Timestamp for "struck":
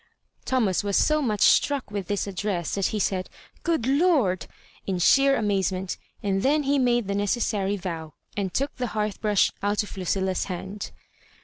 1.41-1.91